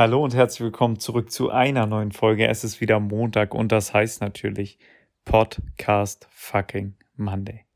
[0.00, 2.48] Hallo und herzlich willkommen zurück zu einer neuen Folge.
[2.48, 4.78] Es ist wieder Montag und das heißt natürlich
[5.26, 7.66] Podcast fucking Monday.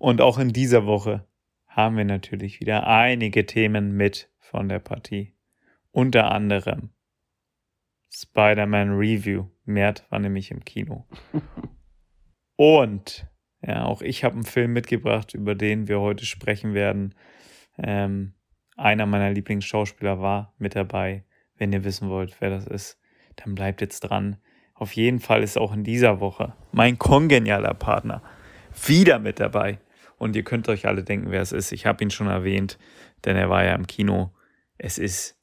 [0.00, 1.28] Und auch in dieser Woche
[1.68, 5.36] haben wir natürlich wieder einige Themen mit von der Partie.
[5.92, 6.90] Unter anderem
[8.12, 9.46] Spider-Man Review.
[9.64, 11.06] Mert war nämlich im Kino.
[12.56, 13.28] Und
[13.62, 17.14] ja, auch ich habe einen Film mitgebracht, über den wir heute sprechen werden.
[17.78, 18.34] Ähm,
[18.76, 21.22] einer meiner Lieblingsschauspieler war mit dabei.
[21.60, 22.98] Wenn ihr wissen wollt, wer das ist,
[23.36, 24.38] dann bleibt jetzt dran.
[24.72, 28.22] Auf jeden Fall ist auch in dieser Woche mein kongenialer Partner
[28.86, 29.78] wieder mit dabei.
[30.16, 31.72] Und ihr könnt euch alle denken, wer es ist.
[31.72, 32.78] Ich habe ihn schon erwähnt,
[33.26, 34.32] denn er war ja im Kino.
[34.78, 35.36] Es ist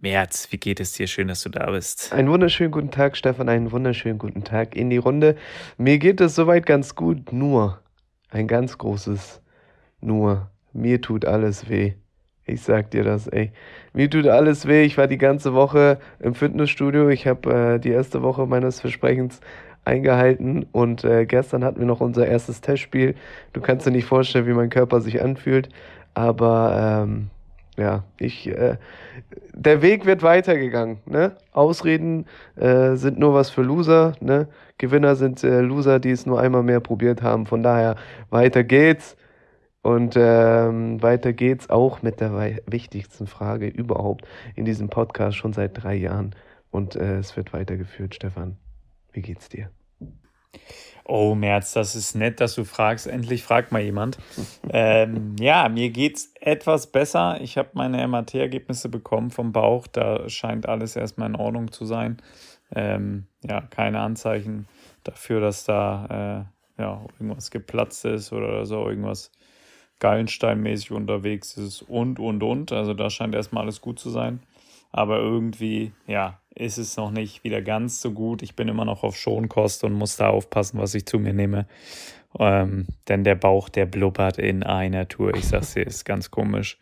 [0.00, 0.48] März.
[0.52, 1.06] Wie geht es dir?
[1.06, 2.14] Schön, dass du da bist.
[2.14, 3.50] Einen wunderschönen guten Tag, Stefan.
[3.50, 5.36] Einen wunderschönen guten Tag in die Runde.
[5.76, 7.30] Mir geht es soweit ganz gut.
[7.30, 7.82] Nur
[8.30, 9.42] ein ganz großes
[10.00, 10.50] Nur.
[10.72, 11.94] Mir tut alles weh.
[12.52, 13.52] Ich sag dir das, ey.
[13.92, 14.82] Mir tut alles weh.
[14.82, 17.08] Ich war die ganze Woche im Fitnessstudio.
[17.08, 19.40] Ich habe äh, die erste Woche meines Versprechens
[19.84, 23.14] eingehalten und äh, gestern hatten wir noch unser erstes Testspiel.
[23.52, 25.68] Du kannst dir nicht vorstellen, wie mein Körper sich anfühlt,
[26.14, 27.30] aber ähm,
[27.76, 28.76] ja, ich, äh,
[29.54, 30.98] der Weg wird weitergegangen.
[31.06, 31.32] Ne?
[31.52, 34.12] Ausreden äh, sind nur was für Loser.
[34.20, 34.48] Ne?
[34.76, 37.46] Gewinner sind äh, Loser, die es nur einmal mehr probiert haben.
[37.46, 37.96] Von daher
[38.28, 39.16] weiter geht's.
[39.82, 45.82] Und ähm, weiter geht's auch mit der wichtigsten Frage überhaupt in diesem Podcast schon seit
[45.82, 46.34] drei Jahren.
[46.70, 48.56] Und äh, es wird weitergeführt, Stefan.
[49.12, 49.70] Wie geht's dir?
[51.04, 53.06] Oh, Merz, das ist nett, dass du fragst.
[53.06, 54.18] Endlich fragt mal jemand.
[54.70, 57.40] ähm, ja, mir geht's etwas besser.
[57.40, 59.86] Ich habe meine MRT-Ergebnisse bekommen vom Bauch.
[59.86, 62.18] Da scheint alles erstmal in Ordnung zu sein.
[62.72, 64.68] Ähm, ja, keine Anzeichen
[65.02, 66.46] dafür, dass da
[66.78, 69.32] äh, ja, irgendwas geplatzt ist oder so, irgendwas
[70.00, 72.72] Gallensteinmäßig unterwegs ist und, und, und.
[72.72, 74.40] Also da scheint erstmal alles gut zu sein.
[74.92, 78.42] Aber irgendwie, ja, ist es noch nicht wieder ganz so gut.
[78.42, 81.66] Ich bin immer noch auf Schonkost und muss da aufpassen, was ich zu mir nehme.
[82.38, 85.34] Ähm, denn der Bauch, der blubbert in einer Tour.
[85.34, 86.78] Ich sag's dir, ist ganz komisch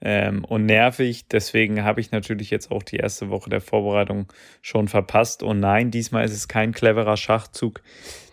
[0.00, 1.26] ähm, und nervig.
[1.28, 5.42] Deswegen habe ich natürlich jetzt auch die erste Woche der Vorbereitung schon verpasst.
[5.42, 7.82] Und nein, diesmal ist es kein cleverer Schachzug,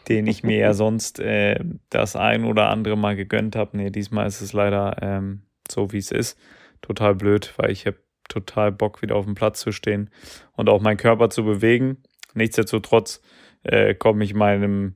[0.10, 1.60] den ich mir ja sonst äh,
[1.90, 3.78] das ein oder andere Mal gegönnt habe.
[3.78, 6.38] Nee, diesmal ist es leider ähm, so, wie es ist.
[6.82, 7.98] Total blöd, weil ich habe
[8.28, 10.10] total Bock, wieder auf dem Platz zu stehen
[10.54, 11.98] und auch meinen Körper zu bewegen.
[12.34, 13.22] Nichtsdestotrotz
[13.64, 14.96] äh, komme ich meinem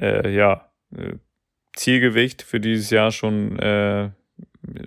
[0.00, 1.14] äh, ja, äh,
[1.74, 4.10] Zielgewicht für dieses Jahr schon äh,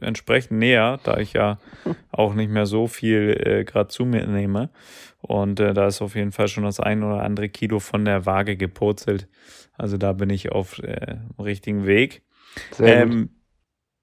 [0.02, 1.60] entsprechend näher, da ich ja
[2.12, 4.70] auch nicht mehr so viel äh, gerade zu mir nehme.
[5.22, 8.26] Und äh, da ist auf jeden Fall schon das ein oder andere Kilo von der
[8.26, 9.28] Waage gepurzelt.
[9.74, 12.24] Also da bin ich auf äh, richtigen Weg.
[12.80, 13.30] Ähm,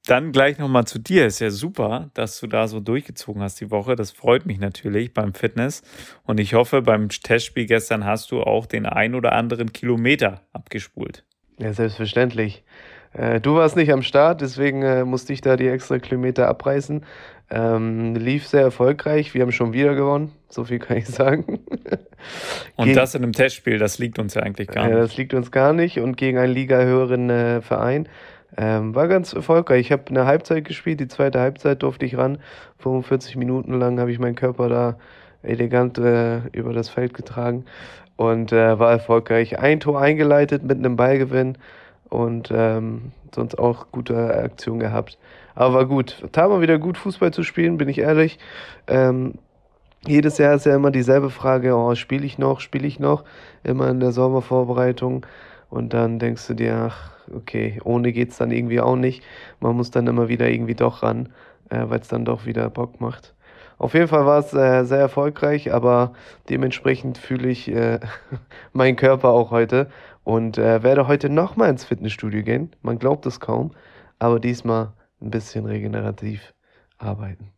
[0.07, 1.27] dann gleich nochmal zu dir.
[1.27, 3.97] Ist ja super, dass du da so durchgezogen hast die Woche.
[3.97, 5.83] Das freut mich natürlich beim Fitness.
[6.25, 11.25] Und ich hoffe, beim Testspiel gestern hast du auch den ein oder anderen Kilometer abgespult.
[11.59, 12.65] Ja, selbstverständlich.
[13.15, 17.05] Äh, du warst nicht am Start, deswegen äh, musste ich da die extra Kilometer abreißen.
[17.51, 19.35] Ähm, lief sehr erfolgreich.
[19.35, 20.33] Wir haben schon wieder gewonnen.
[20.49, 21.61] So viel kann ich sagen.
[22.77, 24.95] Und gegen, das in einem Testspiel, das liegt uns ja eigentlich gar nicht.
[24.95, 26.01] Ja, das liegt uns gar nicht.
[26.01, 28.09] Und gegen einen Liga-höheren äh, Verein.
[28.57, 29.81] Ähm, war ganz erfolgreich.
[29.81, 31.01] Ich habe eine Halbzeit gespielt.
[31.01, 32.39] Die zweite Halbzeit durfte ich ran.
[32.79, 34.97] 45 Minuten lang habe ich meinen Körper da
[35.43, 37.65] elegant äh, über das Feld getragen
[38.17, 39.59] und äh, war erfolgreich.
[39.59, 41.59] Ein Tor eingeleitet mit einem Ballgewinn
[42.09, 45.19] und ähm, sonst auch gute Aktion gehabt.
[45.55, 46.25] Aber war gut.
[46.33, 48.39] Tat mal wieder gut, Fußball zu spielen, bin ich ehrlich.
[48.87, 49.35] Ähm,
[50.07, 53.25] jedes Jahr ist ja immer dieselbe Frage, oh, spiele ich noch, spiele ich noch?
[53.63, 55.25] Immer in der Sommervorbereitung.
[55.71, 59.23] Und dann denkst du dir, ach, okay, ohne geht's dann irgendwie auch nicht.
[59.61, 61.31] Man muss dann immer wieder irgendwie doch ran,
[61.71, 63.35] äh, weil es dann doch wieder Bock macht.
[63.79, 66.13] Auf jeden Fall war es äh, sehr erfolgreich, aber
[66.49, 67.99] dementsprechend fühle ich äh,
[68.73, 69.89] meinen Körper auch heute
[70.25, 72.75] und äh, werde heute nochmal ins Fitnessstudio gehen.
[72.83, 73.73] Man glaubt es kaum,
[74.19, 76.55] aber diesmal ein bisschen regenerativ
[76.99, 77.53] arbeiten.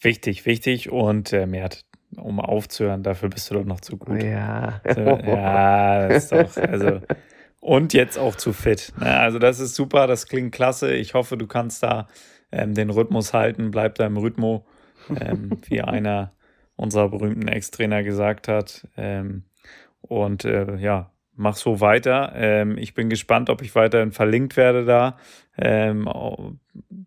[0.00, 1.84] Wichtig, wichtig und äh, Mert,
[2.16, 4.22] um aufzuhören, dafür bist du doch noch zu gut.
[4.22, 4.80] Ja.
[4.94, 7.00] So, ja, das ist doch, also
[7.60, 8.92] und jetzt auch zu fit.
[8.98, 9.18] Ne?
[9.18, 10.94] Also das ist super, das klingt klasse.
[10.94, 12.08] Ich hoffe, du kannst da
[12.50, 14.64] ähm, den Rhythmus halten, bleib da im Rhythmo,
[15.20, 16.32] ähm, wie einer
[16.76, 18.88] unserer berühmten Ex-Trainer gesagt hat.
[18.96, 19.44] Ähm,
[20.00, 22.32] und äh, ja, mach so weiter.
[22.36, 25.16] Ähm, ich bin gespannt, ob ich weiterhin verlinkt werde da,
[25.58, 26.08] ähm,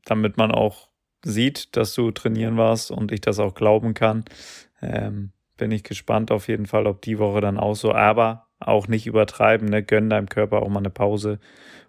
[0.06, 0.90] damit man auch
[1.24, 4.26] sieht, dass du trainieren warst und ich das auch glauben kann.
[4.82, 7.94] Ähm, bin ich gespannt auf jeden Fall, ob die Woche dann auch so.
[7.94, 9.84] Aber auch nicht übertreiben, ne?
[9.84, 11.40] Gönn deinem Körper auch mal eine Pause.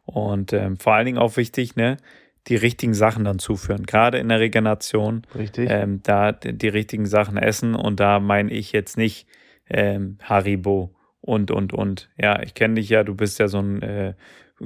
[0.05, 1.97] Und ähm, vor allen Dingen auch wichtig, ne?
[2.49, 3.87] die richtigen Sachen dann zuführen.
[3.87, 5.23] Gerade in der Regeneration.
[5.35, 5.69] Richtig.
[5.71, 7.75] Ähm, da die, richtigen Sachen essen.
[7.75, 9.27] Und da meine ich jetzt nicht
[9.69, 10.94] ähm, Haribo
[11.25, 12.11] und, und, und.
[12.21, 14.15] Ja, ich kenne dich ja, du bist ja so ein äh,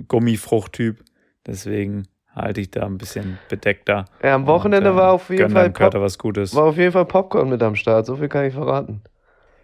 [0.09, 1.05] Gummifruchttyp.
[1.47, 4.07] Deswegen halte ich da ein bisschen bedeckter.
[4.23, 6.55] Ja, am Wochenende und, äh, war auf jeden Fall Pop was Gutes.
[6.55, 8.07] War auf jeden Fall Popcorn mit am Start.
[8.07, 9.03] So viel kann ich verraten.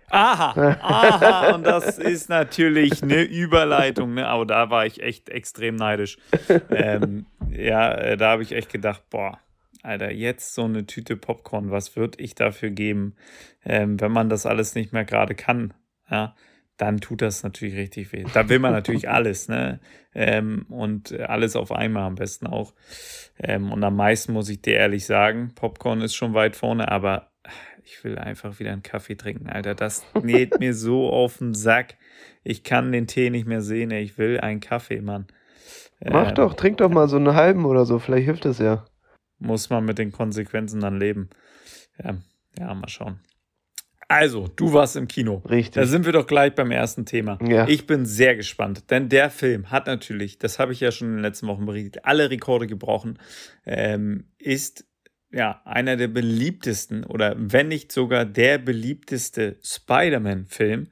[0.09, 4.29] Aha, aha, und das ist natürlich eine Überleitung, ne?
[4.29, 6.19] aber da war ich echt extrem neidisch.
[6.71, 9.41] Ähm, ja, äh, da habe ich echt gedacht, boah,
[9.83, 13.17] Alter, jetzt so eine Tüte Popcorn, was würde ich dafür geben,
[13.65, 15.75] ähm, wenn man das alles nicht mehr gerade kann,
[16.09, 16.37] ja,
[16.77, 18.25] dann tut das natürlich richtig weh.
[18.33, 19.81] Da will man natürlich alles, ne?
[20.15, 22.73] Ähm, und alles auf einmal am besten auch.
[23.39, 27.31] Ähm, und am meisten muss ich dir ehrlich sagen, Popcorn ist schon weit vorne, aber
[27.85, 29.75] ich will einfach wieder einen Kaffee trinken, Alter.
[29.75, 31.97] Das näht mir so auf den Sack.
[32.43, 33.91] Ich kann den Tee nicht mehr sehen.
[33.91, 34.03] Ey.
[34.03, 35.27] Ich will einen Kaffee, Mann.
[36.05, 37.99] Mach ähm, doch, trink doch mal so einen halben oder so.
[37.99, 38.85] Vielleicht hilft es ja.
[39.39, 41.29] Muss man mit den Konsequenzen dann leben.
[42.03, 42.17] Ja,
[42.59, 43.21] ja, mal schauen.
[44.15, 45.43] Also, du warst im Kino.
[45.49, 45.75] Richtig.
[45.75, 47.37] Da sind wir doch gleich beim ersten Thema.
[47.45, 47.67] Ja.
[47.67, 51.15] Ich bin sehr gespannt, denn der Film hat natürlich, das habe ich ja schon in
[51.15, 53.19] den letzten Wochen berichtet, alle Rekorde gebrochen.
[53.67, 54.87] Ähm, ist
[55.33, 60.87] ja, einer der beliebtesten oder wenn nicht sogar der beliebteste Spider-Man-Film.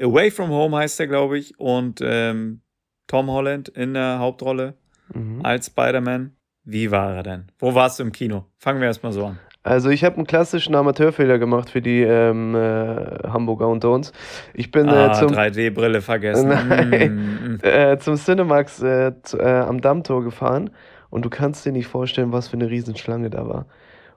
[0.00, 2.62] Away from Home heißt er, glaube ich, und ähm,
[3.06, 4.74] Tom Holland in der Hauptrolle
[5.14, 5.44] mhm.
[5.44, 6.34] als Spider-Man.
[6.64, 7.52] Wie war er denn?
[7.58, 8.46] Wo warst du im Kino?
[8.58, 9.38] Fangen wir erstmal so an.
[9.64, 14.12] Also ich habe einen klassischen Amateurfehler gemacht für die ähm, äh, Hamburger unter uns.
[14.52, 16.48] Ich bin äh, ah, äh, zum 3D-Brille vergessen.
[16.68, 17.66] Nein, mm.
[17.66, 20.68] äh, zum Cinemax äh, zu, äh, am Dammtor gefahren
[21.08, 23.66] und du kannst dir nicht vorstellen, was für eine Riesenschlange da war.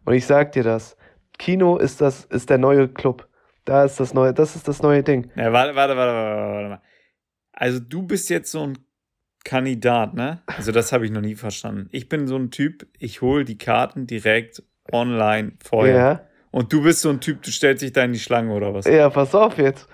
[0.03, 0.97] Und ich sag dir das,
[1.39, 3.29] Kino ist das, ist der neue Club.
[3.63, 5.31] Da ist das neue, das ist das neue Ding.
[5.35, 6.81] Ja, warte, warte, warte, warte, warte mal.
[7.53, 8.77] Also du bist jetzt so ein
[9.45, 10.41] Kandidat, ne?
[10.45, 11.87] Also das habe ich noch nie verstanden.
[11.91, 14.61] Ich bin so ein Typ, ich hole die Karten direkt
[14.91, 15.95] online vorher.
[15.95, 16.21] Ja.
[16.51, 18.85] Und du bist so ein Typ, du stellst dich da in die Schlange oder was?
[18.85, 19.87] Ja, pass auf jetzt.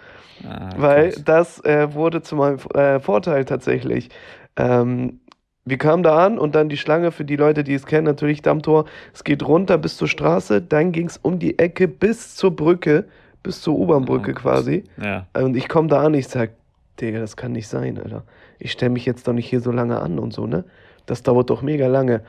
[0.48, 4.10] Ah, Weil das äh, wurde zu meinem äh, Vorteil tatsächlich.
[4.56, 5.19] Ähm,
[5.66, 8.42] wir kamen da an und dann die Schlange für die Leute, die es kennen, natürlich
[8.42, 8.86] Dammtor.
[9.13, 13.06] Es geht runter bis zur Straße, dann ging es um die Ecke bis zur Brücke,
[13.44, 14.84] bis zur U-Bahn-Brücke oh, quasi.
[15.01, 15.28] Ja.
[15.34, 16.51] Und ich komme da an, ich sag,
[17.00, 18.24] Digga, das kann nicht sein, Alter.
[18.60, 20.66] Ich stelle mich jetzt doch nicht hier so lange an und so, ne?
[21.06, 22.22] Das dauert doch mega lange.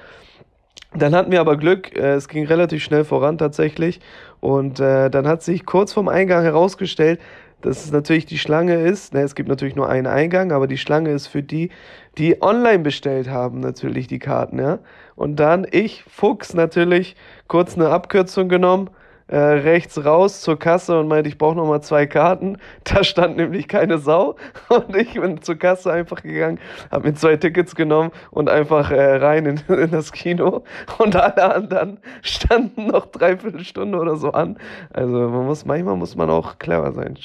[0.96, 4.00] Dann hatten wir aber Glück, äh, es ging relativ schnell voran tatsächlich.
[4.40, 7.20] Und äh, dann hat sich kurz vorm Eingang herausgestellt,
[7.62, 9.14] dass es natürlich die Schlange ist.
[9.14, 11.70] Ne, es gibt natürlich nur einen Eingang, aber die Schlange ist für die,
[12.18, 14.78] die online bestellt haben, natürlich die Karten, ja.
[15.16, 17.16] Und dann ich, Fuchs, natürlich
[17.48, 18.90] kurz eine Abkürzung genommen
[19.26, 22.58] äh, rechts raus zur Kasse und meinte, ich brauche nochmal zwei Karten.
[22.84, 24.36] Da stand nämlich keine Sau.
[24.68, 26.58] Und ich bin zur Kasse einfach gegangen,
[26.90, 30.64] habe mir zwei Tickets genommen und einfach äh, rein in, in, das Kino.
[30.98, 34.58] Und alle anderen standen noch dreiviertel Stunde oder so an.
[34.92, 37.16] Also man muss, manchmal muss man auch clever sein.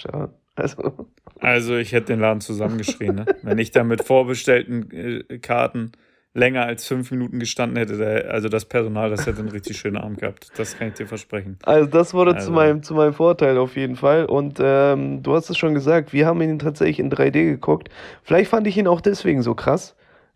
[0.55, 1.07] Also.
[1.39, 3.25] also ich hätte den Laden zusammengeschrien, ne?
[3.43, 5.91] wenn ich da mit vorbestellten äh, Karten
[6.33, 9.97] länger als fünf Minuten gestanden hätte, der, also das Personal, das hätte einen richtig schönen
[9.97, 10.51] Abend gehabt.
[10.57, 11.57] Das kann ich dir versprechen.
[11.63, 12.47] Also das wurde also.
[12.47, 14.25] zu, meinem, zu meinem Vorteil auf jeden Fall.
[14.25, 17.89] Und ähm, du hast es schon gesagt, wir haben ihn tatsächlich in 3D geguckt.
[18.23, 19.95] Vielleicht fand ich ihn auch deswegen so krass.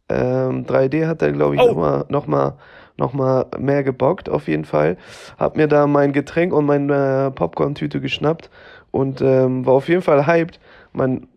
[0.10, 1.68] Ähm, 3D hat er, glaube ich, oh.
[1.68, 2.58] nochmal noch mal,
[2.98, 4.98] noch mal mehr gebockt, auf jeden Fall.
[5.38, 8.50] Hab mir da mein Getränk und meine Popcorn-Tüte geschnappt
[8.92, 10.60] und ähm, war auf jeden Fall hyped.
[10.92, 11.28] Man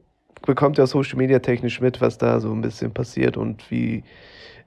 [0.47, 4.03] bekommt ja Social Media technisch mit, was da so ein bisschen passiert und wie,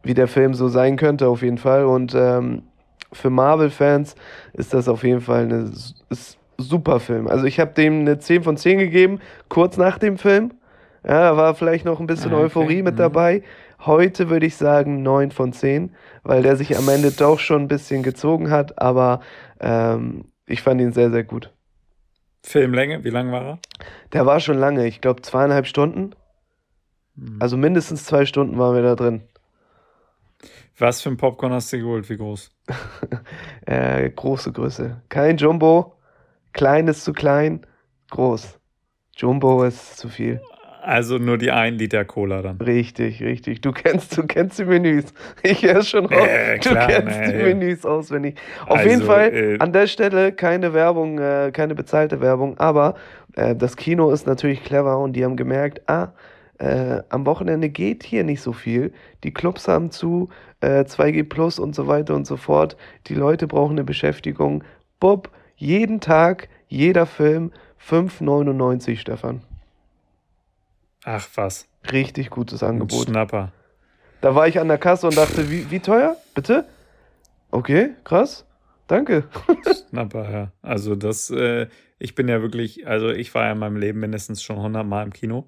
[0.03, 1.85] wie der Film so sein könnte, auf jeden Fall.
[1.85, 2.63] Und ähm,
[3.11, 4.15] für Marvel-Fans
[4.53, 5.73] ist das auf jeden Fall ein
[6.57, 7.27] super Film.
[7.27, 10.51] Also ich habe dem eine 10 von 10 gegeben, kurz nach dem Film.
[11.03, 12.45] Ja, da war vielleicht noch ein bisschen ah, okay.
[12.45, 12.99] Euphorie mit mhm.
[12.99, 13.43] dabei.
[13.85, 17.67] Heute würde ich sagen 9 von 10, weil der sich am Ende doch schon ein
[17.69, 19.21] bisschen gezogen hat, aber
[19.61, 21.53] ähm, ich fand ihn sehr, sehr gut.
[22.43, 23.59] Filmlänge, wie lang war er?
[24.11, 26.11] Der war schon lange, ich glaube zweieinhalb Stunden.
[27.15, 27.37] Mhm.
[27.39, 29.21] Also mindestens zwei Stunden waren wir da drin.
[30.79, 32.09] Was für ein Popcorn hast du geholt?
[32.09, 32.51] Wie groß?
[33.65, 35.01] äh, große Größe.
[35.09, 35.97] Kein Jumbo.
[36.53, 37.65] Klein ist zu klein.
[38.09, 38.57] Groß.
[39.17, 40.41] Jumbo ist zu viel.
[40.81, 42.57] Also nur die 1 Liter Cola dann.
[42.57, 43.59] Richtig, richtig.
[43.59, 45.13] Du kennst, du kennst die Menüs.
[45.43, 46.25] Ich höre schon raus.
[46.25, 47.31] Äh, klar, du kennst nee.
[47.37, 48.39] die Menüs auswendig.
[48.65, 52.95] Auf also, jeden Fall äh, an der Stelle keine Werbung, äh, keine bezahlte Werbung, aber
[53.35, 56.13] äh, das Kino ist natürlich clever und die haben gemerkt, ah,
[56.59, 58.93] äh, am Wochenende geht hier nicht so viel.
[59.23, 62.77] Die Clubs haben zu, äh, 2G Plus und so weiter und so fort.
[63.07, 64.63] Die Leute brauchen eine Beschäftigung.
[64.99, 67.51] Bob, jeden Tag, jeder Film
[67.81, 69.41] 5,99, Stefan.
[71.05, 71.65] Ach was.
[71.91, 73.07] Richtig gutes Angebot.
[73.07, 73.51] Ein Schnapper.
[74.21, 76.17] Da war ich an der Kasse und dachte, wie, wie teuer?
[76.35, 76.65] Bitte?
[77.51, 78.45] Okay, krass.
[78.87, 79.23] Danke.
[79.89, 80.51] Schnapper, ja.
[80.61, 81.67] Also das, äh,
[81.99, 85.03] ich bin ja wirklich, also ich war ja in meinem Leben mindestens schon 100 Mal
[85.03, 85.47] im Kino.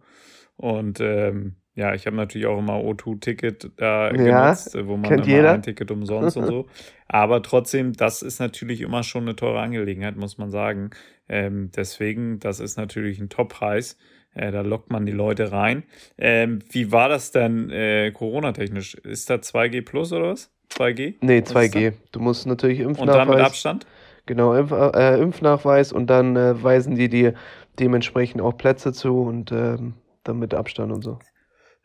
[0.61, 5.17] Und ähm, ja, ich habe natürlich auch immer O2-Ticket da Ja, genutzt, äh, wo man
[5.19, 5.53] immer jeder.
[5.53, 6.67] ein Ticket umsonst und so.
[7.07, 10.91] Aber trotzdem, das ist natürlich immer schon eine teure Angelegenheit, muss man sagen.
[11.29, 13.97] Ähm, deswegen, das ist natürlich ein Top-Preis.
[14.33, 15.83] Äh, da lockt man die Leute rein.
[16.17, 18.95] Ähm, wie war das denn äh, Corona-technisch?
[18.95, 20.51] Ist da 2G plus oder was?
[20.69, 21.15] 2G?
[21.21, 21.79] Nee, Was ist da?
[21.79, 21.93] 2G.
[22.11, 23.87] Du musst natürlich Und dann mit Abstand?
[24.25, 27.33] genau, Impf, äh, Impfnachweis und dann äh, weisen die dir
[27.79, 31.19] dementsprechend auch Plätze zu und ähm, dann mit Abstand und so.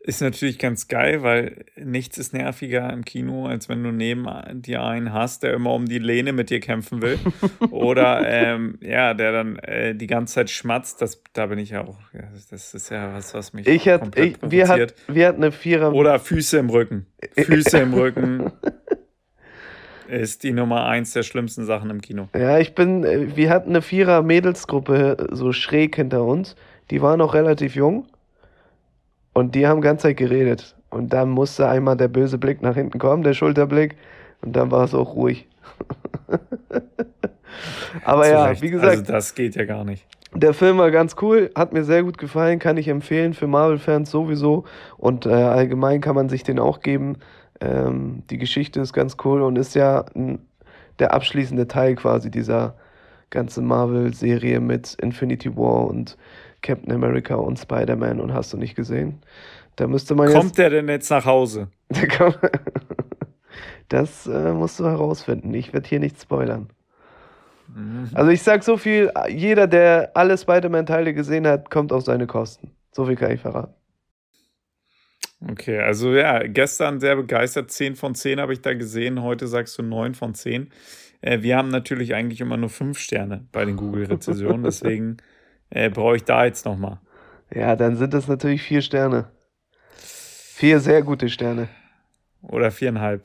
[0.07, 4.29] Ist natürlich ganz geil, weil nichts ist nerviger im Kino, als wenn du neben
[4.63, 7.19] dir einen hast, der immer um die Lehne mit dir kämpfen will.
[7.71, 11.03] Oder ähm, ja, der dann äh, die ganze Zeit schmatzt.
[11.03, 11.99] Das, da bin ich ja auch.
[12.51, 15.93] Das ist ja was, was mich Ich komplett ich, wir, hat, wir hatten eine Vierer.
[15.93, 17.07] Oder Füße im Rücken.
[17.37, 18.53] Füße im Rücken
[20.09, 22.29] ist die Nummer eins der schlimmsten Sachen im Kino.
[22.33, 26.55] Ja, ich bin, äh, wir hatten eine Vierer-Mädelsgruppe äh, so schräg hinter uns.
[26.93, 28.07] Die waren noch relativ jung
[29.37, 30.75] und die haben ganze Zeit geredet.
[30.89, 33.95] Und dann musste einmal der böse Blick nach hinten kommen, der Schulterblick,
[34.41, 35.47] und dann war es auch ruhig.
[38.03, 38.63] Aber Zu ja, Recht.
[38.63, 40.07] wie gesagt, Also das geht ja gar nicht.
[40.35, 44.11] der Film war ganz cool, hat mir sehr gut gefallen, kann ich empfehlen für Marvel-Fans
[44.11, 44.65] sowieso.
[44.97, 47.19] Und äh, allgemein kann man sich den auch geben.
[47.61, 50.39] Ähm, die Geschichte ist ganz cool und ist ja ein,
[50.99, 52.75] der abschließende Teil quasi dieser
[53.29, 56.17] ganzen Marvel-Serie mit Infinity War und
[56.67, 59.21] Captain America und Spider-Man und hast du nicht gesehen.
[59.77, 61.69] Da müsste man Kommt der denn jetzt nach Hause?
[61.91, 62.39] jetzt.
[63.89, 65.55] Das äh, musst du herausfinden.
[65.55, 66.69] Ich werde hier nicht spoilern.
[67.75, 68.11] Mhm.
[68.15, 72.73] Also ich sag so viel, jeder, der alle Spider-Man-Teile gesehen hat, kommt auf seine Kosten.
[72.91, 73.75] So viel kann ich verraten.
[75.49, 77.71] Okay, also ja, gestern sehr begeistert.
[77.71, 79.23] 10 von 10 habe ich da gesehen.
[79.23, 80.71] Heute sagst du 9 von 10.
[81.21, 84.65] Äh, wir haben natürlich eigentlich immer nur 5 Sterne bei den Google-Rezensionen.
[84.65, 85.19] deswegen
[85.71, 86.99] äh, brauche ich da jetzt nochmal.
[87.55, 89.27] Ja, dann sind das natürlich vier Sterne.
[89.95, 91.69] Vier sehr gute Sterne.
[92.43, 93.21] Oder 4,5.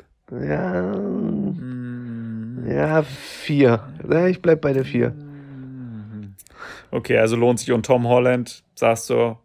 [0.48, 2.66] Ja, Mm.
[2.70, 3.82] ja, vier.
[4.10, 5.14] Ja, ich bleib bei der vier.
[6.92, 7.72] Okay, also lohnt sich.
[7.72, 9.38] Und Tom Holland, sagst du,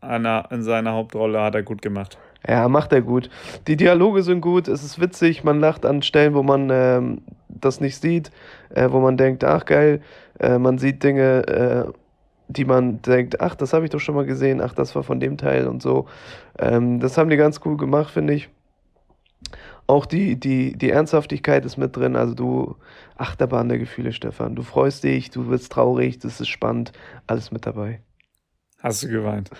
[0.00, 2.18] Anna, in seiner Hauptrolle hat er gut gemacht.
[2.46, 3.30] Ja, macht er gut.
[3.68, 7.80] Die Dialoge sind gut, es ist witzig, man lacht an Stellen, wo man ähm, das
[7.80, 8.32] nicht sieht,
[8.70, 10.00] äh, wo man denkt, ach geil,
[10.40, 11.92] äh, man sieht Dinge, äh,
[12.52, 15.20] die man denkt, ach, das habe ich doch schon mal gesehen, ach, das war von
[15.20, 16.06] dem Teil und so.
[16.58, 18.48] Ähm, das haben die ganz cool gemacht, finde ich.
[19.86, 22.76] Auch die, die, die Ernsthaftigkeit ist mit drin, also du,
[23.16, 24.54] Achterbahn der Gefühle, Stefan.
[24.54, 26.92] Du freust dich, du wirst traurig, das ist spannend,
[27.26, 28.00] alles mit dabei.
[28.80, 29.50] Hast du geweint?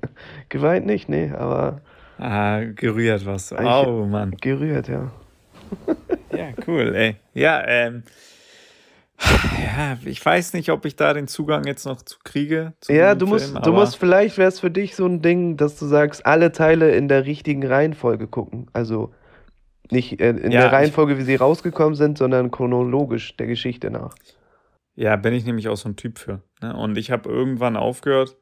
[0.48, 1.80] Geweint nicht, nee, aber
[2.18, 3.52] Ah, gerührt was.
[3.52, 4.36] Eigentlich- Oh, Mann.
[4.40, 5.10] gerührt, ja.
[6.30, 7.16] Ja, cool, ey.
[7.34, 8.04] Ja, ähm.
[9.20, 12.74] Ja, ich weiß nicht, ob ich da den Zugang jetzt noch zu kriege.
[12.80, 15.22] Zu Ja, du musst, Film, du aber- musst, vielleicht wäre es für dich so ein
[15.22, 18.66] Ding, dass du sagst, alle Teile in der richtigen Reihenfolge gucken.
[18.72, 19.14] Also
[19.90, 23.90] nicht äh, in Ja, der ich- Reihenfolge, wie sie rausgekommen sind, sondern chronologisch der Geschichte
[23.90, 24.14] nach.
[24.94, 26.42] Ja, bin ich nämlich auch so ein Typ für.
[26.60, 26.76] Ne?
[26.76, 28.36] Und ich habe irgendwann aufgehört.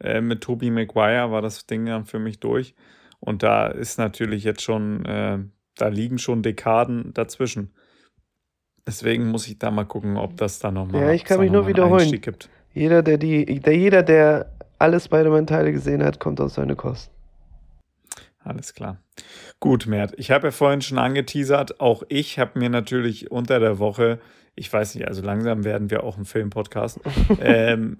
[0.00, 2.74] Äh, mit Tobey Maguire war das Ding dann für mich durch.
[3.20, 5.38] Und da ist natürlich jetzt schon, äh,
[5.76, 7.72] da liegen schon Dekaden dazwischen.
[8.88, 11.66] Deswegen muss ich da mal gucken, ob das da nochmal Ja, ich kann mich nur
[11.66, 12.10] wiederholen.
[12.72, 17.12] Jeder, der die, der, jeder, der alle Spider-Man-Teile gesehen hat, kommt auf seine Kosten.
[18.42, 18.96] Alles klar.
[19.60, 20.14] Gut, Mert.
[20.16, 24.20] Ich habe ja vorhin schon angeteasert, auch ich habe mir natürlich unter der Woche,
[24.54, 26.98] ich weiß nicht, also langsam werden wir auch ein Film-Podcast,
[27.42, 27.98] ähm,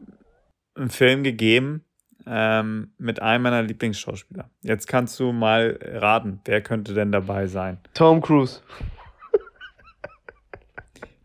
[0.75, 1.85] einen Film gegeben
[2.26, 4.49] ähm, mit einem meiner Lieblingsschauspieler.
[4.62, 7.76] Jetzt kannst du mal raten, wer könnte denn dabei sein?
[7.92, 8.62] Tom Cruise.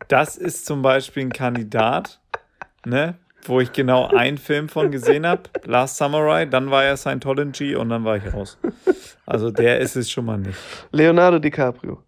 [0.07, 2.19] Das ist zum Beispiel ein Kandidat,
[2.86, 7.75] ne, wo ich genau einen Film von gesehen habe, Last Samurai, dann war er Scientology
[7.75, 8.57] und dann war ich raus.
[9.25, 10.57] Also der ist es schon mal nicht.
[10.91, 12.03] Leonardo DiCaprio.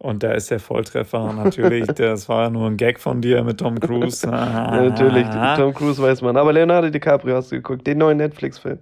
[0.00, 1.86] Und da ist der Volltreffer natürlich.
[1.96, 4.24] Das war ja nur ein Gag von dir mit Tom Cruise.
[4.24, 5.26] Ja, natürlich.
[5.56, 6.36] Tom Cruise weiß man.
[6.36, 8.78] Aber Leonardo DiCaprio hast du geguckt, den neuen Netflix-Film.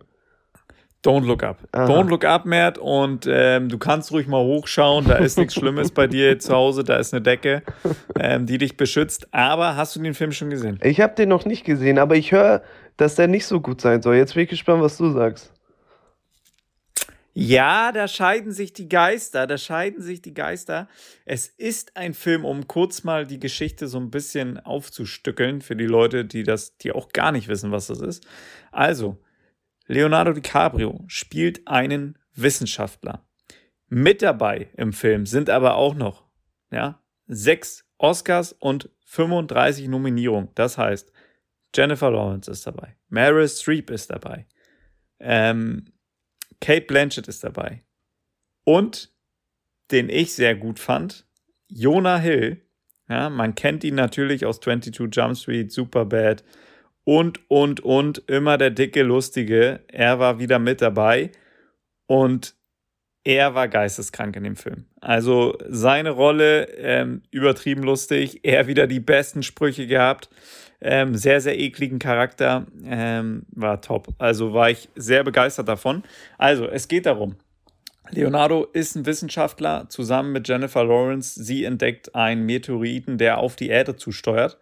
[1.07, 1.59] Don't look up.
[1.71, 1.87] Aha.
[1.87, 2.79] Don't look up, Mert.
[2.79, 5.07] Und ähm, du kannst ruhig mal hochschauen.
[5.07, 6.83] Da ist nichts Schlimmes bei dir zu Hause.
[6.83, 7.63] Da ist eine Decke,
[8.19, 9.29] ähm, die dich beschützt.
[9.33, 10.81] Aber hast du den Film schon gesehen?
[10.83, 12.63] Ich habe den noch nicht gesehen, aber ich höre,
[12.97, 14.17] dass der nicht so gut sein soll.
[14.17, 15.53] Jetzt bin ich gespannt, was du sagst.
[17.39, 20.89] Ja, da scheiden sich die Geister, da scheiden sich die Geister.
[21.27, 25.85] Es ist ein Film, um kurz mal die Geschichte so ein bisschen aufzustückeln für die
[25.85, 28.27] Leute, die das, die auch gar nicht wissen, was das ist.
[28.73, 29.19] Also,
[29.87, 33.27] Leonardo DiCaprio spielt einen Wissenschaftler.
[33.89, 36.25] Mit dabei im Film sind aber auch noch
[36.71, 40.51] ja, sechs Oscars und 35 Nominierungen.
[40.55, 41.13] Das heißt,
[41.75, 44.47] Jennifer Lawrence ist dabei, Meryl Streep ist dabei,
[45.21, 45.93] ähm,
[46.61, 47.85] Kate Blanchett ist dabei
[48.65, 49.13] und
[49.91, 51.27] den ich sehr gut fand,
[51.69, 52.63] Jonah Hill.
[53.09, 56.43] Ja, man kennt ihn natürlich aus 22 Jump Street, Superbad
[57.07, 59.81] und, und, und, immer der dicke Lustige.
[59.87, 61.31] Er war wieder mit dabei
[62.07, 62.57] und
[63.23, 64.87] er war geisteskrank in dem Film.
[65.01, 70.29] Also seine Rolle ähm, übertrieben lustig, er wieder die besten Sprüche gehabt,
[70.81, 74.09] ähm, sehr, sehr ekligen Charakter, ähm, war top.
[74.19, 76.03] Also war ich sehr begeistert davon.
[76.39, 77.37] Also es geht darum,
[78.11, 81.43] Leonardo ist ein Wissenschaftler zusammen mit Jennifer Lawrence.
[81.43, 84.59] Sie entdeckt einen Meteoriten, der auf die Erde zusteuert.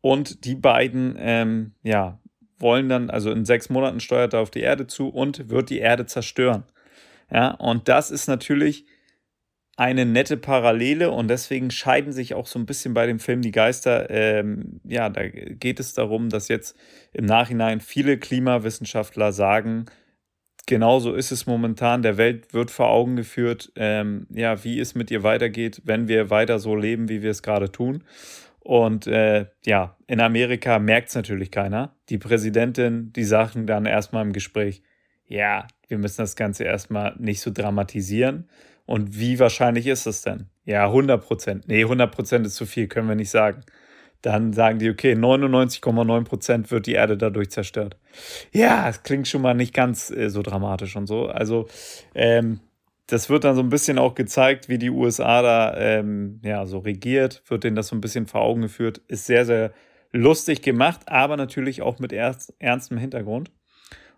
[0.00, 2.20] Und die beiden, ähm, ja,
[2.58, 5.78] wollen dann, also in sechs Monaten steuert er auf die Erde zu und wird die
[5.78, 6.64] Erde zerstören.
[7.30, 8.86] Ja, und das ist natürlich
[9.76, 13.52] eine nette Parallele und deswegen scheiden sich auch so ein bisschen bei dem Film die
[13.52, 14.10] Geister.
[14.10, 16.76] Ähm, ja, da geht es darum, dass jetzt
[17.12, 19.86] im Nachhinein viele Klimawissenschaftler sagen,
[20.66, 22.02] genauso ist es momentan.
[22.02, 26.28] Der Welt wird vor Augen geführt, ähm, ja, wie es mit ihr weitergeht, wenn wir
[26.28, 28.02] weiter so leben, wie wir es gerade tun.
[28.68, 31.96] Und äh, ja, in Amerika merkt es natürlich keiner.
[32.10, 34.82] Die Präsidentin, die sagen dann erstmal im Gespräch,
[35.24, 38.50] ja, wir müssen das Ganze erstmal nicht so dramatisieren.
[38.84, 40.50] Und wie wahrscheinlich ist das denn?
[40.66, 41.66] Ja, 100 Prozent.
[41.66, 43.62] Nee, 100 Prozent ist zu viel, können wir nicht sagen.
[44.20, 47.96] Dann sagen die, okay, 99,9 Prozent wird die Erde dadurch zerstört.
[48.52, 51.24] Ja, es klingt schon mal nicht ganz äh, so dramatisch und so.
[51.24, 51.68] Also,
[52.14, 52.60] ähm,
[53.08, 56.78] das wird dann so ein bisschen auch gezeigt, wie die USA da ähm, ja, so
[56.78, 58.98] regiert, wird denen das so ein bisschen vor Augen geführt.
[59.08, 59.72] Ist sehr, sehr
[60.12, 63.50] lustig gemacht, aber natürlich auch mit ernst, ernstem Hintergrund.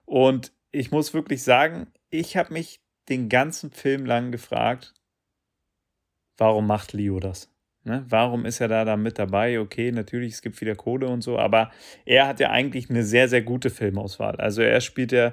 [0.07, 4.93] Und ich muss wirklich sagen, ich habe mich den ganzen Film lang gefragt,
[6.37, 7.49] warum macht Leo das?
[7.85, 8.05] Ne?
[8.09, 9.61] Warum ist er da, da mit dabei?
[9.61, 11.71] Okay, natürlich, es gibt wieder Kohle und so, aber
[12.05, 14.35] er hat ja eigentlich eine sehr, sehr gute Filmauswahl.
[14.37, 15.33] Also er spielt ja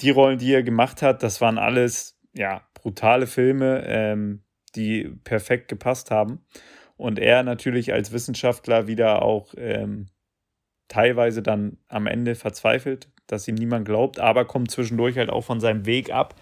[0.00, 4.42] die Rollen, die er gemacht hat, das waren alles ja, brutale Filme, ähm,
[4.74, 6.40] die perfekt gepasst haben.
[6.96, 10.06] Und er natürlich als Wissenschaftler wieder auch ähm,
[10.88, 15.60] teilweise dann am Ende verzweifelt, dass ihm niemand glaubt, aber kommt zwischendurch halt auch von
[15.60, 16.34] seinem Weg ab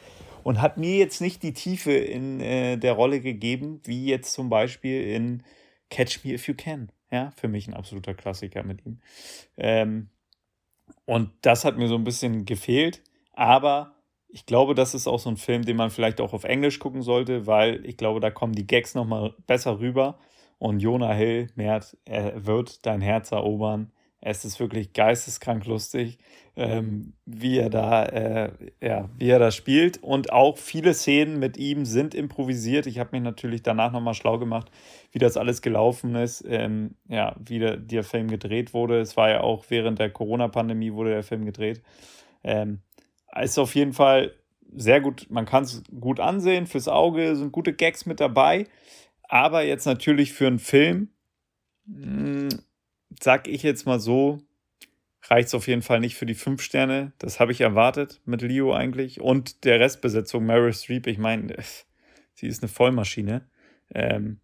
[0.45, 4.49] und hat mir jetzt nicht die Tiefe in äh, der Rolle gegeben, wie jetzt zum
[4.49, 5.43] Beispiel in
[5.91, 6.93] Catch Me If You Can.
[7.11, 9.01] Ja, für mich ein absoluter Klassiker mit ihm.
[9.57, 10.11] Ähm,
[11.07, 13.98] und das hat mir so ein bisschen gefehlt, aber
[14.29, 17.03] ich glaube, das ist auch so ein Film, den man vielleicht auch auf Englisch gucken
[17.03, 20.19] sollte, weil ich glaube, da kommen die Gags nochmal besser rüber.
[20.59, 23.93] Und Jonah Hill, Mert, er wird dein Herz erobern.
[24.21, 26.19] Es ist wirklich geisteskrank lustig,
[26.57, 28.51] ähm, wie er da, äh,
[28.83, 30.03] ja, wie er da spielt.
[30.03, 32.87] Und auch viele Szenen mit ihm sind improvisiert.
[32.87, 34.73] Ich habe mich natürlich danach nochmal schlau gemacht,
[35.13, 39.01] wie das alles gelaufen ist, ähm, ja, wie der, der, Film gedreht wurde.
[39.01, 41.81] Es war ja auch während der Corona-Pandemie wurde der Film gedreht.
[42.43, 42.81] Ähm,
[43.41, 44.35] ist auf jeden Fall
[44.77, 48.67] sehr gut, man kann es gut ansehen, fürs Auge sind gute Gags mit dabei,
[49.23, 51.09] aber jetzt natürlich für einen Film,
[51.87, 52.49] mh, hm,
[53.21, 54.39] sag ich jetzt mal so,
[55.25, 57.13] reicht es auf jeden Fall nicht für die fünf Sterne.
[57.19, 59.21] Das habe ich erwartet mit Leo eigentlich.
[59.21, 61.55] Und der Restbesetzung, Meryl Streep, ich meine,
[62.35, 63.49] sie ist eine Vollmaschine.
[63.95, 64.41] Ähm,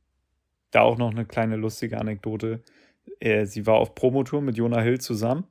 [0.70, 2.62] da auch noch eine kleine lustige Anekdote.
[3.20, 5.46] Äh, sie war auf Promotour mit Jonah Hill zusammen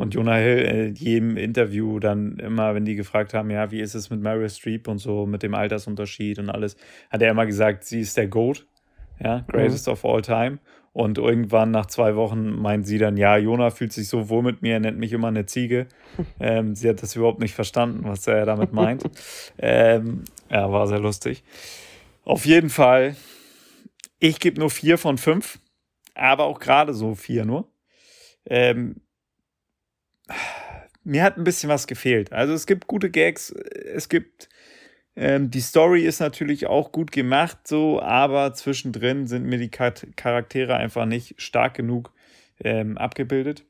[0.00, 3.94] und Jonah Hill in jedem Interview dann immer, wenn die gefragt haben, ja, wie ist
[3.94, 6.76] es mit Meryl Streep und so, mit dem Altersunterschied und alles,
[7.10, 8.66] hat er immer gesagt, sie ist der GOAT,
[9.22, 9.92] ja, greatest mhm.
[9.92, 10.58] of all time.
[10.92, 14.62] Und irgendwann nach zwei Wochen meint sie dann, ja, Jonah fühlt sich so wohl mit
[14.62, 15.86] mir, er nennt mich immer eine Ziege.
[16.40, 19.04] Ähm, sie hat das überhaupt nicht verstanden, was er damit meint.
[19.58, 21.44] ähm, ja, war sehr lustig.
[22.24, 23.14] Auf jeden Fall,
[24.18, 25.60] ich gebe nur vier von fünf,
[26.14, 27.70] aber auch gerade so vier nur.
[28.44, 28.96] Ähm,
[31.04, 32.32] mir hat ein bisschen was gefehlt.
[32.32, 34.48] Also es gibt gute Gags, es gibt
[35.16, 40.76] ähm, die Story ist natürlich auch gut gemacht, so, aber zwischendrin sind mir die Charaktere
[40.76, 42.12] einfach nicht stark genug
[42.60, 43.64] ähm, abgebildet.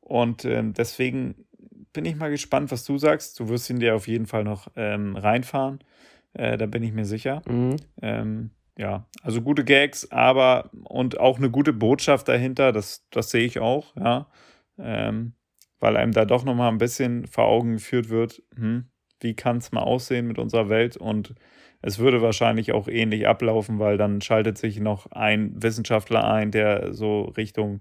[0.00, 1.46] Und ähm, deswegen
[1.92, 3.38] bin ich mal gespannt, was du sagst.
[3.38, 5.78] Du wirst ihn dir auf jeden Fall noch ähm, reinfahren.
[6.34, 7.42] Äh, da bin ich mir sicher.
[7.48, 7.76] Mhm.
[8.00, 13.44] Ähm, ja, also gute Gags, aber und auch eine gute Botschaft dahinter, das, das sehe
[13.44, 14.26] ich auch, ja.
[14.78, 15.34] Ähm,
[15.82, 18.84] weil einem da doch nochmal ein bisschen vor Augen geführt wird, hm,
[19.20, 21.34] wie kann es mal aussehen mit unserer Welt und
[21.82, 26.94] es würde wahrscheinlich auch ähnlich ablaufen, weil dann schaltet sich noch ein Wissenschaftler ein, der
[26.94, 27.80] so Richtung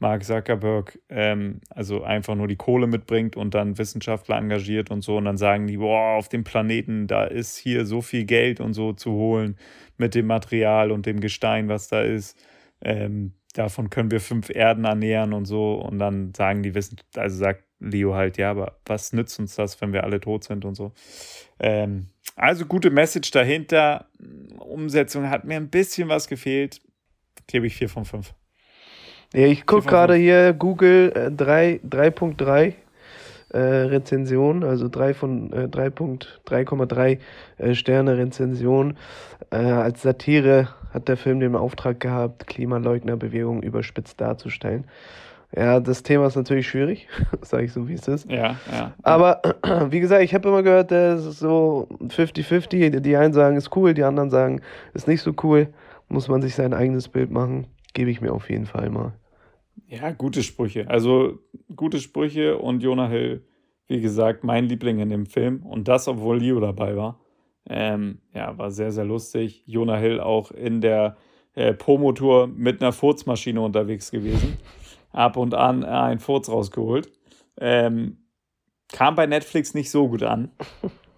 [0.00, 5.16] Mark Zuckerberg ähm, also einfach nur die Kohle mitbringt und dann Wissenschaftler engagiert und so
[5.16, 8.72] und dann sagen die, boah, auf dem Planeten, da ist hier so viel Geld und
[8.74, 9.56] so zu holen
[9.98, 12.36] mit dem Material und dem Gestein, was da ist.
[12.82, 17.36] Ähm, davon können wir fünf Erden ernähren und so und dann sagen die Wissenschaftler, also
[17.36, 20.74] sagt Leo halt, ja, aber was nützt uns das, wenn wir alle tot sind und
[20.74, 20.92] so.
[21.58, 24.06] Ähm, also gute Message dahinter.
[24.58, 26.80] Umsetzung hat mir ein bisschen was gefehlt.
[27.46, 28.34] Gebe ich 4 von 5.
[29.34, 32.74] Ja, ich gucke gerade hier Google äh, 3.3
[33.50, 37.18] äh, Rezension, also 3 von äh, 3.3,3
[37.58, 38.96] äh, Sterne Rezension.
[39.50, 44.84] Äh, als Satire hat der Film den Auftrag gehabt, Klimaleugnerbewegung überspitzt darzustellen.
[45.54, 47.08] Ja, das Thema ist natürlich schwierig,
[47.42, 48.30] sage ich so, wie es ist.
[48.30, 48.94] Ja, ja.
[49.02, 49.42] Aber
[49.90, 53.00] wie gesagt, ich habe immer gehört, das ist so 50-50.
[53.00, 54.60] Die einen sagen, ist cool, die anderen sagen,
[54.94, 55.68] ist nicht so cool.
[56.08, 57.66] Muss man sich sein eigenes Bild machen.
[57.94, 59.12] Gebe ich mir auf jeden Fall mal.
[59.88, 60.88] Ja, gute Sprüche.
[60.88, 61.38] Also
[61.74, 63.44] gute Sprüche und Jonah Hill,
[63.88, 65.62] wie gesagt, mein Liebling in dem Film.
[65.64, 67.18] Und das, obwohl Leo dabei war.
[67.68, 69.62] Ähm, ja, war sehr, sehr lustig.
[69.66, 71.16] Jonah Hill auch in der
[71.54, 74.56] äh, Promotour mit einer Furzmaschine unterwegs gewesen.
[75.12, 77.10] Ab und an ein Furz rausgeholt.
[77.58, 78.18] Ähm,
[78.92, 80.50] kam bei Netflix nicht so gut an.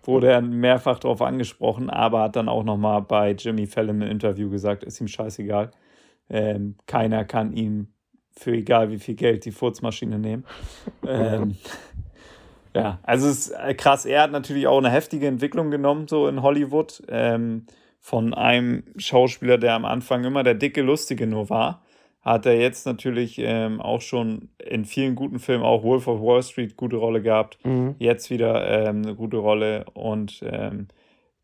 [0.04, 4.50] Wurde er mehrfach darauf angesprochen, aber hat dann auch nochmal bei Jimmy Fallon im Interview
[4.50, 5.70] gesagt, ist ihm scheißegal.
[6.28, 7.92] Ähm, keiner kann ihm
[8.34, 10.44] für egal wie viel Geld die Furzmaschine nehmen.
[11.06, 11.56] ähm,
[12.74, 14.06] ja, also es ist äh, krass.
[14.06, 17.02] Er hat natürlich auch eine heftige Entwicklung genommen, so in Hollywood.
[17.08, 17.66] Ähm,
[18.02, 21.82] von einem Schauspieler, der am Anfang immer der dicke, lustige nur war,
[22.20, 26.42] hat er jetzt natürlich ähm, auch schon in vielen guten Filmen, auch Wolf of Wall
[26.42, 27.58] Street, gute Rolle gehabt.
[27.64, 27.94] Mhm.
[27.98, 30.88] Jetzt wieder ähm, eine gute Rolle und ähm,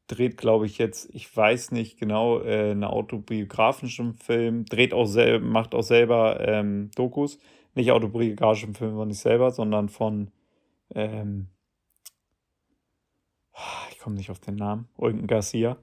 [0.09, 5.45] dreht, glaube ich, jetzt, ich weiß nicht genau, äh, einen autobiografischen Film, dreht auch selber,
[5.45, 7.39] macht auch selber ähm, Dokus.
[7.75, 10.33] Nicht autobiografischen Film von nicht selber, sondern von,
[10.95, 11.49] ähm,
[13.91, 15.77] ich komme nicht auf den Namen, Eugen Garcia.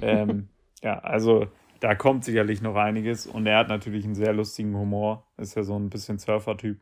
[0.00, 0.48] ähm,
[0.82, 1.46] ja, also
[1.80, 5.62] da kommt sicherlich noch einiges und er hat natürlich einen sehr lustigen Humor, ist ja
[5.62, 6.80] so ein bisschen Surfer-Typ.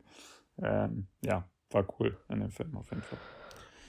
[0.61, 3.19] Ähm, ja, war cool in dem Film auf jeden Fall.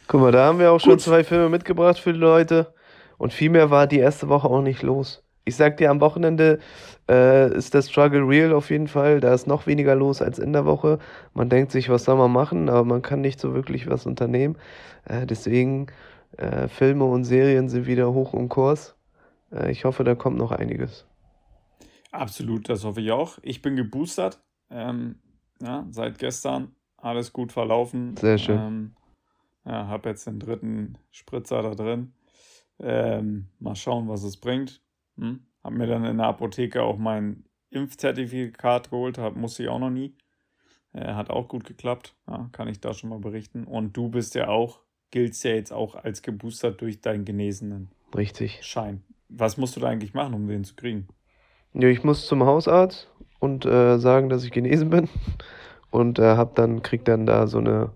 [0.08, 0.82] Guck mal, da haben wir auch Gut.
[0.82, 2.74] schon zwei Filme mitgebracht für die Leute.
[3.18, 5.25] Und viel mehr war die erste Woche auch nicht los.
[5.48, 6.58] Ich sag dir, am Wochenende
[7.08, 9.20] äh, ist der Struggle real auf jeden Fall.
[9.20, 10.98] Da ist noch weniger los als in der Woche.
[11.34, 14.58] Man denkt sich, was soll man machen, aber man kann nicht so wirklich was unternehmen.
[15.04, 15.86] Äh, deswegen,
[16.36, 18.96] äh, Filme und Serien sind wieder hoch im Kurs.
[19.52, 21.06] Äh, ich hoffe, da kommt noch einiges.
[22.10, 23.38] Absolut, das hoffe ich auch.
[23.42, 24.42] Ich bin geboostert.
[24.68, 25.20] Ähm,
[25.62, 28.16] ja, seit gestern alles gut verlaufen.
[28.16, 28.58] Sehr schön.
[28.58, 28.96] Ähm,
[29.64, 32.14] ja, habe jetzt den dritten Spritzer da drin.
[32.80, 34.82] Ähm, mal schauen, was es bringt.
[35.18, 35.40] Hm?
[35.62, 39.90] Hab mir dann in der Apotheke auch mein Impfzertifikat geholt, hab, musste ich auch noch
[39.90, 40.14] nie.
[40.92, 43.64] Äh, hat auch gut geklappt, ja, kann ich da schon mal berichten.
[43.64, 48.60] Und du bist ja auch, giltst ja jetzt auch als geboostert durch deinen genesenen Richtig.
[48.62, 49.02] Schein.
[49.28, 51.08] Was musst du da eigentlich machen, um den zu kriegen?
[51.74, 55.08] Ja, ich muss zum Hausarzt und äh, sagen, dass ich genesen bin
[55.90, 57.92] und äh, hab dann krieg dann da so eine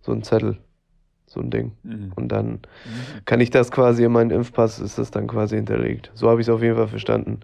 [0.00, 0.58] so einen Zettel
[1.30, 1.72] so ein Ding.
[1.84, 2.12] Mhm.
[2.16, 2.60] Und dann mhm.
[3.24, 6.10] kann ich das quasi in meinen Impfpass, ist das dann quasi hinterlegt.
[6.14, 7.40] So habe ich es auf jeden Fall verstanden.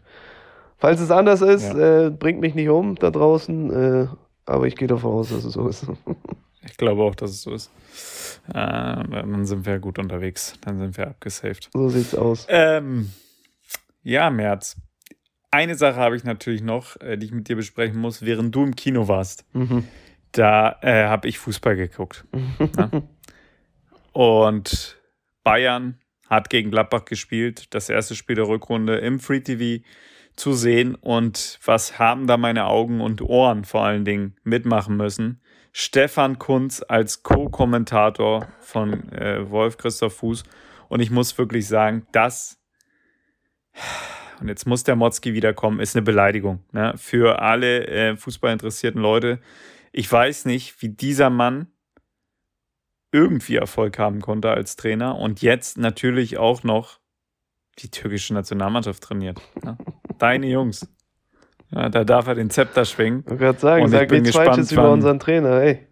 [0.77, 2.07] Falls es anders ist, ja.
[2.07, 4.07] äh, bringt mich nicht um da draußen, äh,
[4.45, 5.87] aber ich gehe davon aus, dass es so ist.
[6.65, 7.71] ich glaube auch, dass es so ist.
[8.49, 10.55] Äh, dann sind wir gut unterwegs.
[10.63, 11.71] Dann sind wir abgesaved.
[11.73, 12.47] So sieht's aus.
[12.51, 13.13] Ähm,
[14.03, 14.77] ja, März.
[15.53, 18.65] Eine Sache habe ich natürlich noch, äh, die ich mit dir besprechen muss, während du
[18.65, 19.45] im Kino warst.
[19.55, 19.85] Mhm.
[20.33, 22.27] Da äh, habe ich Fußball geguckt.
[24.17, 24.99] Und
[25.45, 29.85] Bayern hat gegen Gladbach gespielt, das erste Spiel der Rückrunde im Free TV
[30.37, 30.95] zu sehen.
[30.95, 35.43] Und was haben da meine Augen und Ohren vor allen Dingen mitmachen müssen?
[35.71, 40.45] Stefan Kunz als Co-Kommentator von äh, Wolf Christoph Fuß.
[40.89, 42.59] Und ich muss wirklich sagen, das,
[44.41, 46.95] und jetzt muss der Motzki wiederkommen, ist eine Beleidigung ne?
[46.97, 49.41] für alle äh, fußballinteressierten Leute.
[49.93, 51.67] Ich weiß nicht, wie dieser Mann
[53.17, 57.01] irgendwie Erfolg haben konnte als Trainer und jetzt natürlich auch noch
[57.79, 59.41] die türkische Nationalmannschaft trainiert.
[59.65, 59.79] Ja.
[60.19, 60.87] Deine Jungs.
[61.71, 63.25] Ja, da darf er den Zepter schwingen.
[63.31, 65.87] Ich gerade sagen, und sag nichts Falsches über unseren Trainer, ey.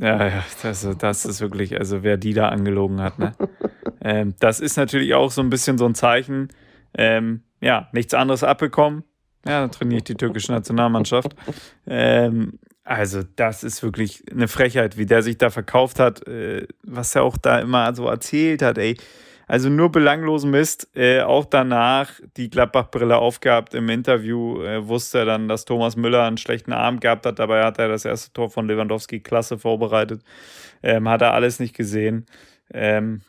[0.00, 3.32] Ja, ja, das, das ist wirklich, also wer die da angelogen hat, ne?
[4.00, 6.48] ähm, das ist natürlich auch so ein bisschen so ein Zeichen,
[6.94, 9.04] ähm, ja, nichts anderes abbekommen.
[9.46, 11.34] Ja, dann trainiere ich die türkische Nationalmannschaft.
[11.86, 17.14] Ähm, also, das ist wirklich eine Frechheit, wie der sich da verkauft hat, äh, was
[17.14, 18.96] er auch da immer so erzählt hat, ey.
[19.46, 20.88] Also nur belanglosen Mist.
[20.96, 24.62] Äh, auch danach die Gladbach-Brille aufgehabt im Interview.
[24.62, 27.38] Äh, wusste er dann, dass Thomas Müller einen schlechten Abend gehabt hat.
[27.38, 30.22] Dabei hat er das erste Tor von Lewandowski klasse vorbereitet.
[30.82, 32.26] Ähm, hat er alles nicht gesehen.
[32.72, 33.20] Ähm,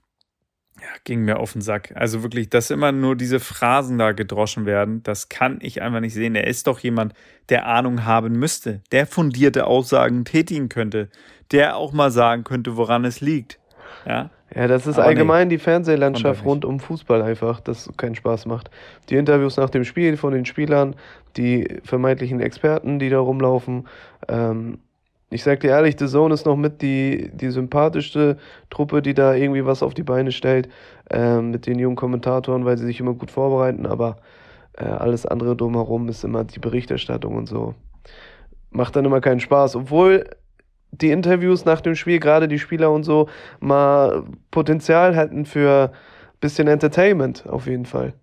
[0.84, 1.94] ja, ging mir auf den Sack.
[1.96, 6.14] Also wirklich, dass immer nur diese Phrasen da gedroschen werden, das kann ich einfach nicht
[6.14, 6.36] sehen.
[6.36, 7.14] Er ist doch jemand,
[7.48, 11.10] der Ahnung haben müsste, der fundierte Aussagen tätigen könnte,
[11.52, 13.60] der auch mal sagen könnte, woran es liegt.
[14.06, 18.16] Ja, ja das ist Aber allgemein nee, die Fernsehlandschaft rund um Fußball einfach, das keinen
[18.16, 18.70] Spaß macht.
[19.10, 20.98] Die Interviews nach dem Spiel von den Spielern,
[21.38, 23.88] die vermeintlichen Experten, die da rumlaufen,
[24.28, 24.80] ähm,
[25.34, 28.38] ich sag dir ehrlich, The Zone ist noch mit die, die sympathischste
[28.70, 30.70] Truppe, die da irgendwie was auf die Beine stellt,
[31.10, 34.18] äh, mit den jungen Kommentatoren, weil sie sich immer gut vorbereiten, aber
[34.78, 37.74] äh, alles andere drumherum ist immer die Berichterstattung und so.
[38.70, 40.26] Macht dann immer keinen Spaß, obwohl
[40.92, 43.28] die Interviews nach dem Spiel, gerade die Spieler und so,
[43.60, 48.14] mal Potenzial hätten für ein bisschen Entertainment auf jeden Fall.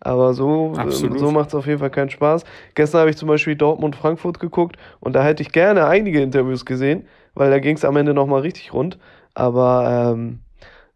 [0.00, 2.44] Aber so, so macht es auf jeden Fall keinen Spaß.
[2.74, 7.06] Gestern habe ich zum Beispiel Dortmund-Frankfurt geguckt und da hätte ich gerne einige Interviews gesehen,
[7.34, 8.98] weil da ging es am Ende nochmal richtig rund.
[9.34, 10.40] Aber ähm,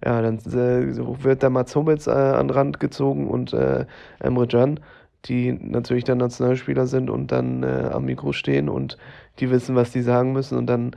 [0.05, 3.87] ja, dann äh, wird der Mats Hummels äh, an den Rand gezogen und äh,
[4.21, 4.81] Emre Can,
[5.27, 8.99] die natürlich dann Nationalspieler sind und dann äh, am Mikro stehen und
[9.39, 10.97] die wissen, was die sagen müssen und dann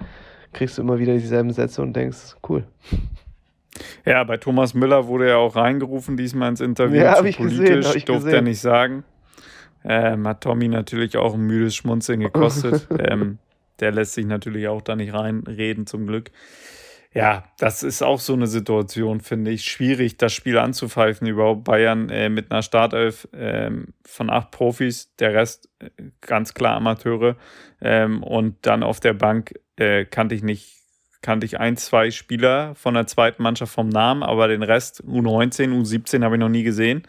[0.53, 2.63] kriegst du immer wieder dieselben Sätze und denkst, cool.
[4.05, 7.01] Ja, bei Thomas Müller wurde er auch reingerufen diesmal ins Interview.
[7.01, 7.83] Ja, habe ich gesehen.
[7.83, 9.03] Hab ich durfte er nicht sagen.
[9.83, 12.87] Ähm, hat Tommy natürlich auch ein müdes Schmunzeln gekostet.
[12.99, 13.39] ähm,
[13.79, 16.31] der lässt sich natürlich auch da nicht reinreden, zum Glück.
[17.13, 19.63] Ja, das ist auch so eine Situation, finde ich.
[19.63, 21.27] Schwierig, das Spiel anzupfeifen.
[21.27, 23.71] Überhaupt Bayern äh, mit einer Startelf äh,
[24.03, 27.37] von acht Profis, der Rest äh, ganz klar Amateure.
[27.79, 30.74] Ähm, und dann auf der Bank äh, kannte ich nicht
[31.25, 35.71] kannte ich ein, zwei Spieler von der zweiten Mannschaft vom Namen, aber den Rest, U19,
[35.71, 37.01] U17, habe ich noch nie gesehen.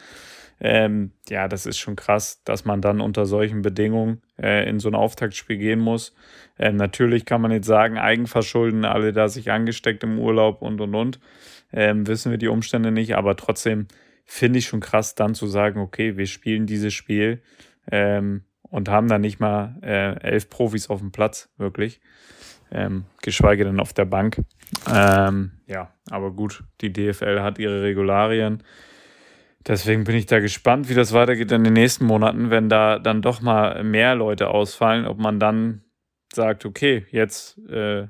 [0.59, 4.89] Ähm, ja, das ist schon krass, dass man dann unter solchen Bedingungen äh, in so
[4.89, 6.15] ein Auftaktspiel gehen muss.
[6.59, 10.95] Ähm, natürlich kann man jetzt sagen, Eigenverschulden, alle da sich angesteckt im Urlaub und und
[10.95, 11.21] und.
[11.71, 13.87] Ähm, wissen wir die Umstände nicht, aber trotzdem
[14.25, 17.43] finde ich schon krass, dann zu sagen, okay, wir spielen dieses Spiel
[17.93, 22.01] ähm, und haben da nicht mal äh, elf Profis auf dem Platz, wirklich
[22.71, 24.43] ähm, geschweige denn auf der Bank.
[24.93, 28.63] Ähm, ja, aber gut, die DFL hat ihre Regularien.
[29.67, 33.21] Deswegen bin ich da gespannt, wie das weitergeht in den nächsten Monaten, wenn da dann
[33.21, 35.83] doch mal mehr Leute ausfallen, ob man dann
[36.33, 38.07] sagt, okay, jetzt äh,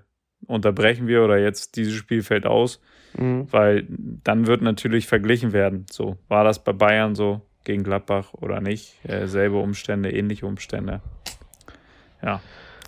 [0.47, 2.81] unterbrechen wir oder jetzt dieses Spiel fällt aus,
[3.17, 3.51] mhm.
[3.51, 5.87] weil dann wird natürlich verglichen werden.
[5.91, 8.99] So, war das bei Bayern so gegen Gladbach oder nicht?
[9.09, 11.01] Äh, selbe Umstände, ähnliche Umstände.
[12.23, 12.43] Ja.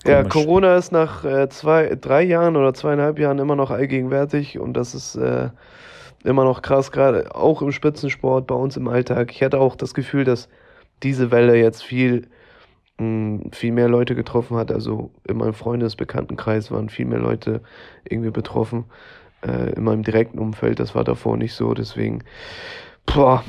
[0.06, 4.74] Ja, Corona ist nach äh, zwei, drei Jahren oder zweieinhalb Jahren immer noch allgegenwärtig und
[4.74, 5.50] das ist äh,
[6.24, 9.32] immer noch krass, gerade auch im Spitzensport, bei uns im Alltag.
[9.32, 10.48] Ich hatte auch das Gefühl, dass
[11.02, 12.28] diese Welle jetzt viel,
[12.98, 14.72] mh, hm, viel mehr Leute getroffen hat.
[14.72, 17.60] Also in meinem Freundesbekanntenkreis waren viel mehr Leute
[18.08, 18.84] irgendwie betroffen.
[19.46, 21.74] Äh, in meinem direkten Umfeld, das war davor nicht so.
[21.74, 22.24] Deswegen,
[23.06, 23.44] boah,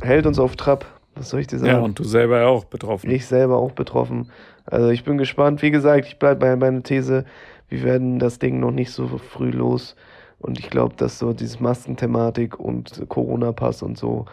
[0.00, 0.86] hält uns auf Trab.
[1.16, 1.72] Was soll ich dir sagen?
[1.72, 3.10] Ja, und du selber auch betroffen.
[3.10, 4.30] Ich selber auch betroffen.
[4.66, 5.62] Also ich bin gespannt.
[5.62, 7.24] Wie gesagt, ich bleibe bei meiner These,
[7.68, 9.96] wir werden das Ding noch nicht so früh los.
[10.38, 14.26] Und ich glaube, dass so diese Maskenthematik und Corona-Pass und so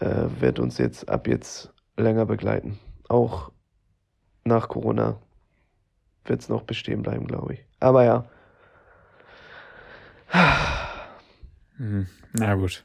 [0.00, 2.78] äh, wird uns jetzt ab jetzt länger begleiten.
[3.08, 3.52] Auch
[4.44, 5.18] nach Corona
[6.24, 7.66] wird es noch bestehen bleiben, glaube ich.
[7.80, 8.24] Aber ja.
[11.76, 12.84] Hm, na gut.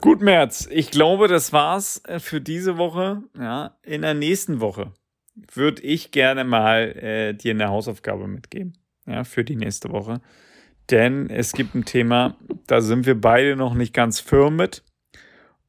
[0.00, 0.68] Gut, März.
[0.70, 3.22] Ich glaube, das war's äh, für diese Woche.
[3.36, 4.92] Ja, in der nächsten Woche
[5.52, 8.74] würde ich gerne mal äh, dir eine Hausaufgabe mitgeben.
[9.06, 10.20] Ja, für die nächste Woche.
[10.90, 14.82] Denn es gibt ein Thema, da sind wir beide noch nicht ganz firm mit.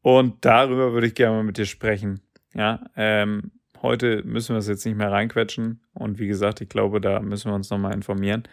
[0.01, 2.21] Und darüber würde ich gerne mal mit dir sprechen.
[2.53, 5.81] Ja, ähm, heute müssen wir es jetzt nicht mehr reinquetschen.
[5.93, 8.43] Und wie gesagt, ich glaube, da müssen wir uns nochmal informieren.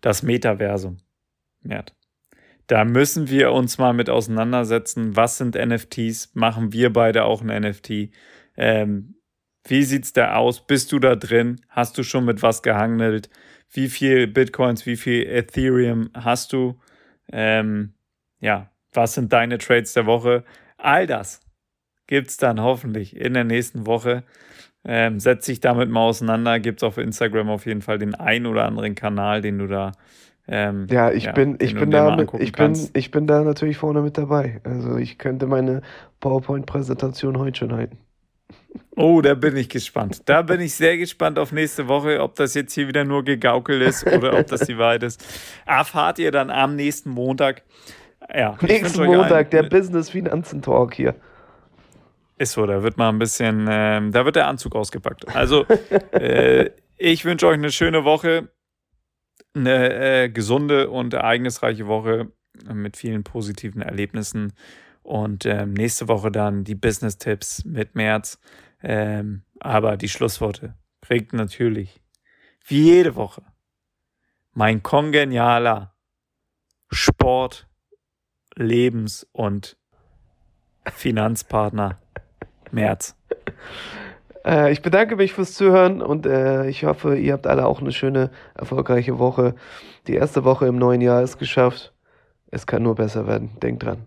[0.00, 0.98] Das Metaversum.
[1.62, 1.94] Mert.
[2.66, 5.16] Da müssen wir uns mal mit auseinandersetzen.
[5.16, 6.34] Was sind NFTs?
[6.34, 8.10] Machen wir beide auch ein NFT?
[8.56, 9.16] Ähm,
[9.66, 10.66] wie sieht's da aus?
[10.66, 11.60] Bist du da drin?
[11.68, 13.30] Hast du schon mit was gehandelt?
[13.70, 16.78] Wie viel Bitcoins, wie viel Ethereum hast du?
[17.32, 17.94] Ähm,
[18.40, 20.44] ja, was sind deine Trades der Woche?
[20.76, 21.40] All das
[22.06, 24.24] gibt's dann hoffentlich in der nächsten Woche.
[24.84, 26.60] Ähm, setz dich damit mal auseinander.
[26.60, 29.92] Gibt's auf Instagram auf jeden Fall den ein oder anderen Kanal, den du da
[30.46, 33.78] ähm, ja, ich ja, bin, ich bin da, mit, ich bin, ich bin da natürlich
[33.78, 34.60] vorne mit dabei.
[34.64, 35.80] Also ich könnte meine
[36.20, 37.98] PowerPoint-Präsentation heute schon halten.
[38.96, 40.22] Oh, da bin ich gespannt.
[40.26, 43.82] Da bin ich sehr gespannt auf nächste Woche, ob das jetzt hier wieder nur gegaukelt
[43.82, 45.24] ist oder ob das die Wahrheit ist.
[45.66, 47.62] Erfahrt ihr dann am nächsten Montag.
[48.32, 51.14] Ja, Nächsten Montag, der Business-Finanzen-Talk hier.
[52.38, 55.34] Ist so, da wird mal ein bisschen, äh, da wird der Anzug ausgepackt.
[55.34, 55.66] Also,
[56.12, 58.48] äh, ich wünsche euch eine schöne Woche,
[59.54, 62.32] eine äh, gesunde und ereignisreiche Woche
[62.72, 64.52] mit vielen positiven Erlebnissen.
[65.04, 68.40] Und ähm, nächste Woche dann die Business-Tipps mit März.
[68.82, 72.00] Ähm, aber die Schlussworte kriegt natürlich,
[72.66, 73.42] wie jede Woche,
[74.52, 75.94] mein kongenialer
[76.90, 77.68] Sport,
[78.56, 79.76] Lebens- und
[80.90, 82.00] Finanzpartner
[82.70, 83.16] März.
[84.44, 87.92] Äh, ich bedanke mich fürs Zuhören und äh, ich hoffe, ihr habt alle auch eine
[87.92, 89.54] schöne, erfolgreiche Woche.
[90.06, 91.94] Die erste Woche im neuen Jahr ist geschafft.
[92.50, 93.58] Es kann nur besser werden.
[93.60, 94.06] Denkt dran.